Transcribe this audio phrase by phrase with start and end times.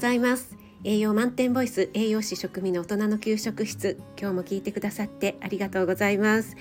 [0.00, 0.56] ざいます。
[0.82, 3.98] 栄養満点ボイス栄養士食味の大人の給食室。
[4.18, 6.56] 今日も聞いてくださってありがとうございます。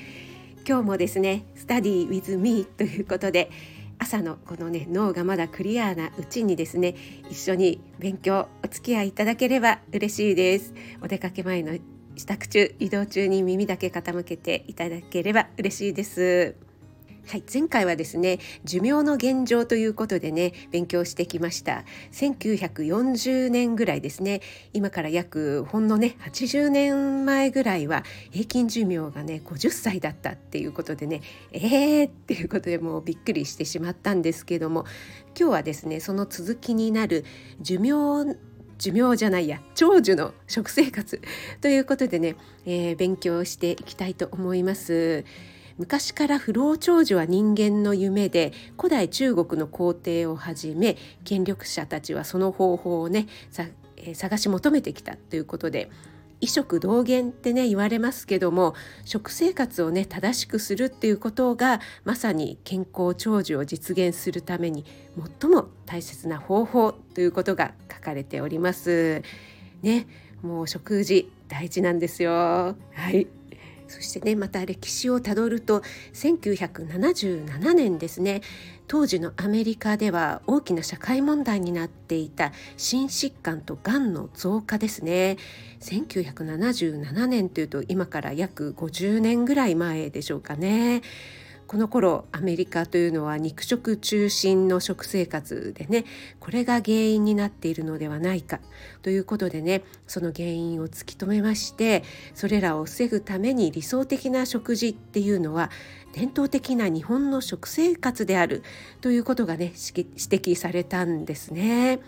[0.68, 3.49] 今日もですねスタディ with me ということで
[3.98, 6.95] 朝のこのね脳がまだクリアなうちにですね
[7.30, 10.73] 一緒に勉強お付き合いいただければ嬉しいです。
[11.02, 11.77] お出かけ前の
[12.17, 16.68] 支度中移動中に耳だけ傾けていただければ嬉しいです。
[17.30, 24.41] はい、前回はですね寿命の現状ということでね勉強してきました1940年ぐらいですね
[24.73, 34.86] 今から約ほんのね80年前ぐらいは平均寿命がね50歳だったっていうことでねえーっていうことでもうびっくりしてしまったんですけども
[35.39, 37.25] 今日はですねその続きになる
[37.61, 38.39] 寿命
[38.80, 41.22] 寿命じゃないや長寿の食生活
[41.61, 45.25] ということでね、えー、勉強していきたいと思います。
[45.79, 53.27] 昔から不老長寿は人間の夢で古代中国の皇帝をはじめ権力者たちはその方法をね
[54.13, 55.89] 探し求めてきたということで
[56.41, 64.86] 衣食同源ってね言われますけども食生活をね正しくするっていうことがまさに健康長寿を実現するために
[65.41, 69.21] 最も大切な方法ということが書かれております。
[69.81, 70.08] ね、
[70.41, 72.31] もう食事大事なんですよ。
[72.33, 72.75] は
[73.11, 73.27] い。
[73.90, 75.82] そしてねまた歴史をたどると
[76.14, 78.42] 1977年ですね。
[78.88, 85.38] 当時のアメリカでは大きな社会問題になっていた心疾患とがんの増加ですね。
[85.82, 91.02] 1977年というと今から約50年ぐらい前でしょうかね。
[91.70, 96.03] この頃アメリカというのは肉食中心の食生活でね
[96.39, 98.59] これが原因になっているのではないか
[99.03, 102.03] ということでねその原因を突き止めまして
[102.34, 105.70] それらを防ぐために理想的な食事っていうのは
[106.11, 108.64] 伝統的な日本の食生活である
[109.02, 112.00] ということがね指摘されたんですね。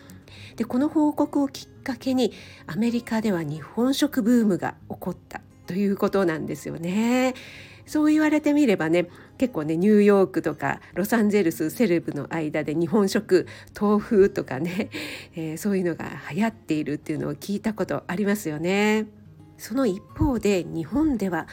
[0.55, 2.33] でこの報告をきっかけに
[2.65, 7.35] アメリカでは日本食ブームが起こったということなんですよね。
[7.85, 9.07] そう言われてみればね
[9.41, 14.91] 結構ねニューヨークとかロサンゼルスセレブの間で日本食豆腐とかね、
[15.35, 19.07] えー、そういうのが流行っているっていうのを聞いたことありますよね。
[19.57, 21.47] その一方で日本では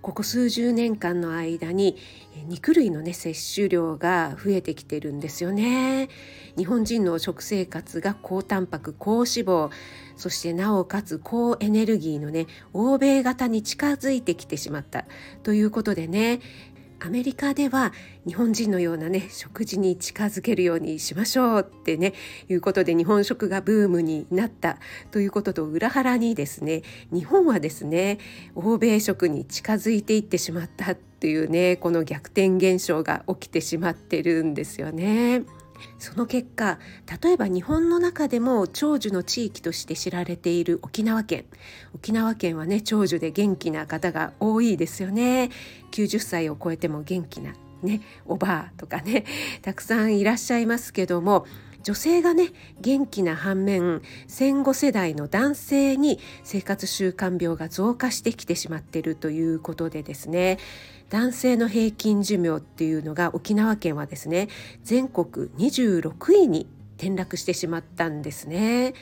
[0.00, 1.98] ここ数十年間の間に
[2.46, 6.08] 肉類のね摂取量が増えてきてるんですよね
[6.56, 9.70] 日本人の食生活が高タンパク高脂肪
[10.16, 15.06] そしてなおかつ高エネルギーのね欧米型に近づいてきてしまった
[15.42, 16.40] ということでね
[17.00, 17.92] アメリカでは
[18.26, 22.14] 日本人のようなね食事に近づけるようにしましょうってね
[22.48, 24.78] いうことで日本食がブームになった
[25.10, 28.18] ということと裏腹にですね日本はですね
[28.54, 35.42] 欧米食に近づいていってしまったっていうねこの逆転現象が起きてしまってるんですよね。
[35.98, 36.78] その結果
[37.22, 41.44] 例えば日本の中でも長寿の地域として知られている沖縄県。
[41.94, 45.50] 沖縄県はね長寿で元気な方が多いですよね。
[45.92, 49.24] 90歳を超えても元気なねおばあとかね
[49.62, 51.46] たくさんいらっしゃいますけども
[51.86, 52.48] 女性がね
[52.80, 60.58] 元気な反面戦後世代の男性に生活習慣病が増加してきてしまっているということでですね
[61.10, 64.48] 男性の平均寿命っていうのが沖縄県はですね
[64.82, 66.66] 全国26位に
[66.96, 68.94] 転落してしまったんですね。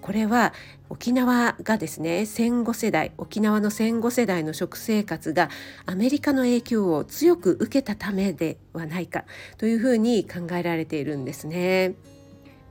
[0.00, 0.54] これは
[0.88, 5.50] 沖縄がですね戦後世代沖縄の戦後世代の食生活が
[5.84, 9.26] アメリカの影響を強く受けたためではないか
[9.58, 11.94] というふうに考えられているんですね。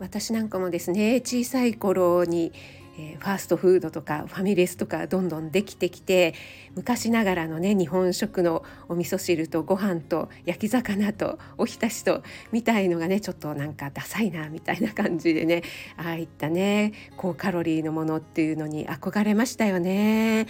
[0.02, 2.52] 私なんかもですね小さい頃に
[2.98, 6.34] えー、ファーストフードとかファミレスとかどんどんできてきて
[6.76, 15.64] 昔ながらのね日本食のお味噌汁とご飯と焼き魚とおひたしとみたいのがねちょっとなんかダサいなみたいな感じでね
[15.98, 20.48] ああいったね高カロリーのものっていうのに憧れましたよね。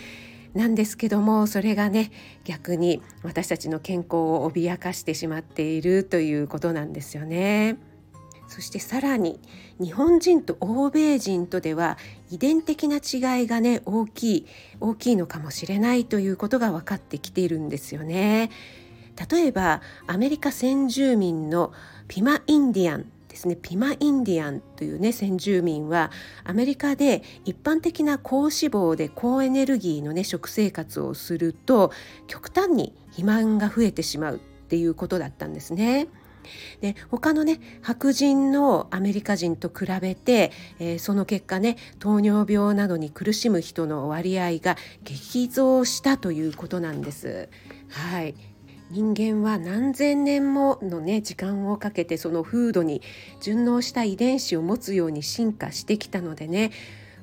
[0.53, 2.11] なんですけどもそれがね
[2.43, 7.90] 逆に私たちの健康を脅かしてしまっているということなんですよね。
[8.51, 9.39] そしてさらに
[9.79, 11.97] 日本人と欧米人とでは
[12.29, 14.47] 遺伝的な違いがね大きい
[14.81, 18.51] 大きいのかもしれないということが分かってきているんですよね。
[19.31, 21.71] 例えばアメリカ先住民の
[22.09, 26.11] ピマインディアンですねピマインディアンというね先住民は
[26.43, 31.93] アメリカで一般的な高脂肪で高エネルギーのね食生活をすると
[32.27, 36.09] 極端に肥満が増えてしまうっていうことだったんですね。
[36.81, 47.49] で他のね白人のアメリカ人と比べて、えー、その結果ね糖尿病などに苦しむ人の割合が激増したということなんです。
[47.89, 48.35] はい
[48.91, 53.01] 人間は何千年ものね時間をかけてその風土に
[53.39, 56.71] 順応した遺伝子を持つように進化してきたのでね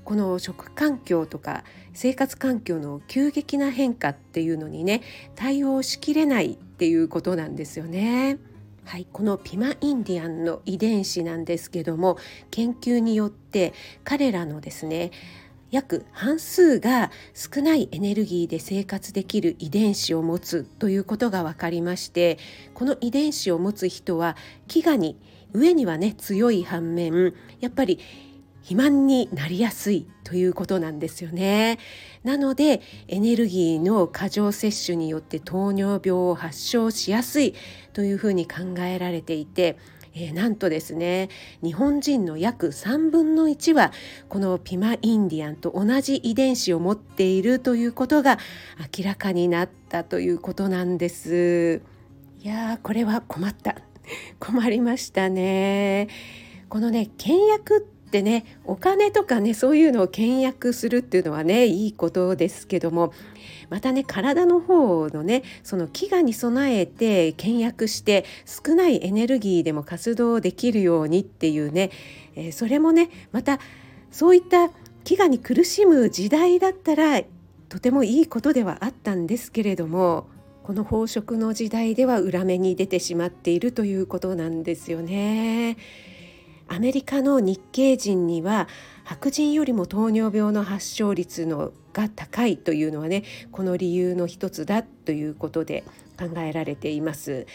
[0.05, 5.03] この食環境とか生活環境の急激な変化っていうのにね
[5.35, 8.39] 対応しきれないっていうことなんですよね。
[8.89, 12.17] はい、このピマインディアンの遺伝子なんですけども
[12.51, 15.11] 研究によって彼らのですね
[15.71, 22.39] 約半数が少ないエネルギーで生活できる遺伝子を持つということが分かりまして
[22.73, 24.39] この遺伝子を持つ人は
[24.69, 25.19] 飢餓に
[25.53, 27.99] 上にはね強い反面やっぱり
[28.69, 31.79] 肥満になりやすいということなんですよね。
[32.23, 37.55] なのでエネルギーの過剰摂取によって糖尿病を発症しやすい
[37.95, 39.79] というふうに考えられていて
[40.15, 41.31] えー、なんとですね
[41.63, 43.91] 日本人の約3分の1は
[44.29, 48.39] このピマインディアンと同じ遺伝子を持っているということが
[48.99, 51.81] 明らかになったということなんです。
[52.43, 53.77] いやこれは困った
[54.39, 56.09] 困りましたね。
[56.69, 63.13] このね倹約ってねお金とかねそういうのを倹約するっていうのはねいいことですけども
[63.69, 71.91] またね体の方のねその飢餓に備えて倹約して少ないエネルギーでも活動できるようにっていうね、
[72.35, 73.61] え、それもねまた
[74.11, 74.71] そういった
[75.05, 77.23] 飢餓に苦しむ時代だったら
[77.69, 80.27] とてもいいことではあったんですけれども
[80.63, 85.77] この飽食の時代では裏目に出てしまっているということなんですよね。
[86.69, 88.69] アメリカの日系人には
[89.05, 95.83] 白人よりも糖尿病の発症率のが高いというのはねこの理由の一つだということで
[96.19, 97.47] 考えられています。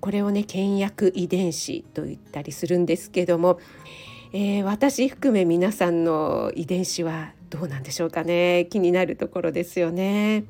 [0.00, 3.60] これをね倹約遺伝子と言ったりするんですけども、
[4.32, 10.44] えー、私含め皆さんの遺伝子はどうなんでしょうかね気になるところですよね。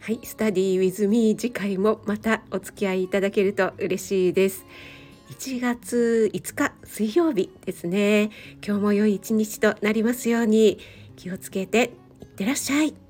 [0.00, 4.66] はい、スタディ with me 次回もまたお付き合いいただけると嬉しいです。
[5.32, 8.30] 1月5日水曜日ですね。
[8.64, 10.78] 今日も良い一日となりますように
[11.16, 13.01] 気をつけていってらっしゃい。